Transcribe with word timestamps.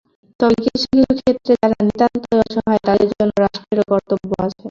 তবে 0.39 0.55
কিছু 0.65 0.85
কিছু 0.91 1.13
ক্ষেত্রে 1.19 1.51
যারা 1.55 1.75
নিতান্তই 1.81 2.37
অসহায় 2.41 2.81
তাদের 2.87 3.09
জন্য 3.11 3.31
রাষ্ট্রেরও 3.43 3.89
কর্তব্য 3.91 4.29
আছে। 4.43 4.57